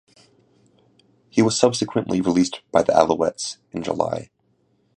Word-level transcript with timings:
He 1.29 1.43
was 1.43 1.59
subsequently 1.59 2.21
released 2.21 2.61
by 2.71 2.81
the 2.81 2.91
Alouettes 2.91 3.57
in 3.71 3.83
July. 3.83 4.31